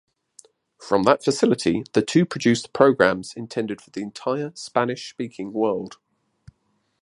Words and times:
From 0.79 1.03
that 1.03 1.23
facility, 1.23 1.83
the 1.93 2.01
two 2.01 2.25
produced 2.25 2.73
programs 2.73 3.35
intended 3.35 3.81
for 3.81 3.91
the 3.91 4.01
entire 4.01 4.51
Spanish-speaking 4.55 5.53
world. 5.53 5.99